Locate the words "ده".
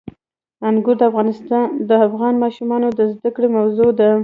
3.99-4.09